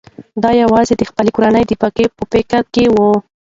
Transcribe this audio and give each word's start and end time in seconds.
دی 0.43 0.53
یوازې 0.63 0.93
د 0.97 1.01
خپلې 1.09 1.31
کورنۍ 1.35 1.63
د 1.67 1.71
بقا 1.81 2.05
په 2.17 2.23
فکر 2.31 2.61
کې 2.73 2.85
و. 2.91 2.95